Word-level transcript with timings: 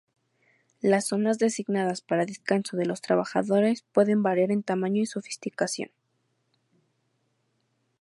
Las 0.81 1.05
zonas 1.05 1.37
designadas 1.37 2.01
para 2.01 2.25
descanso 2.25 2.75
de 2.75 2.87
los 2.87 3.01
trabajadores 3.01 3.83
pueden 3.91 4.23
variar 4.23 4.49
en 4.49 4.63
tamaño 4.63 4.99
y 4.99 5.05
sofisticación. 5.05 5.91